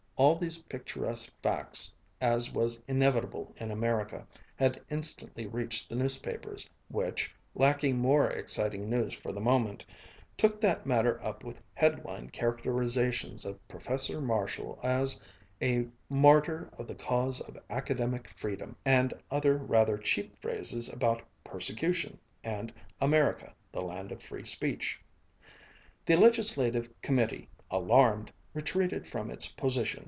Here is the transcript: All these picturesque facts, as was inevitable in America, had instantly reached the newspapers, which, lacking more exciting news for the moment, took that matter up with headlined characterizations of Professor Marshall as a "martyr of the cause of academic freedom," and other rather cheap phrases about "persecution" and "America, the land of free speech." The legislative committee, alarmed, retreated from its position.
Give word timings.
All 0.17 0.35
these 0.35 0.59
picturesque 0.59 1.33
facts, 1.41 1.91
as 2.21 2.53
was 2.53 2.79
inevitable 2.87 3.55
in 3.57 3.71
America, 3.71 4.27
had 4.55 4.79
instantly 4.91 5.47
reached 5.47 5.89
the 5.89 5.95
newspapers, 5.95 6.69
which, 6.89 7.33
lacking 7.55 7.97
more 7.97 8.27
exciting 8.29 8.87
news 8.87 9.15
for 9.15 9.31
the 9.31 9.41
moment, 9.41 9.83
took 10.37 10.61
that 10.61 10.85
matter 10.85 11.17
up 11.23 11.43
with 11.43 11.59
headlined 11.73 12.33
characterizations 12.33 13.45
of 13.45 13.67
Professor 13.67 14.21
Marshall 14.21 14.77
as 14.83 15.19
a 15.59 15.87
"martyr 16.07 16.69
of 16.77 16.85
the 16.85 16.93
cause 16.93 17.41
of 17.41 17.57
academic 17.71 18.29
freedom," 18.37 18.75
and 18.85 19.15
other 19.31 19.57
rather 19.57 19.97
cheap 19.97 20.39
phrases 20.39 20.87
about 20.87 21.23
"persecution" 21.43 22.19
and 22.43 22.71
"America, 23.01 23.55
the 23.71 23.81
land 23.81 24.11
of 24.11 24.21
free 24.21 24.45
speech." 24.45 25.01
The 26.05 26.15
legislative 26.15 26.87
committee, 27.01 27.49
alarmed, 27.71 28.31
retreated 28.53 29.07
from 29.07 29.31
its 29.31 29.47
position. 29.47 29.99